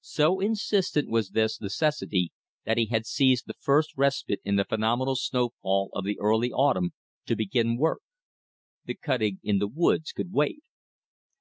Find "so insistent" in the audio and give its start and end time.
0.00-1.08